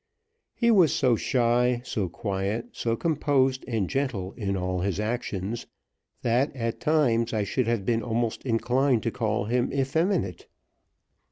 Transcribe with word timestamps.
He 0.55 0.71
was 0.71 0.91
so 0.91 1.15
shy, 1.15 1.83
so 1.85 2.09
quiet, 2.09 2.69
so 2.71 2.95
composed 2.95 3.63
and 3.67 3.87
gentle 3.87 4.31
in 4.31 4.57
all 4.57 4.79
his 4.79 4.99
actions, 4.99 5.67
that 6.23 6.51
at 6.55 6.79
times 6.79 7.33
I 7.33 7.43
should 7.43 7.67
have 7.67 7.85
been 7.85 8.01
almost 8.01 8.41
inclined 8.43 9.03
to 9.03 9.11
call 9.11 9.45
him 9.45 9.71
effeminate. 9.71 10.47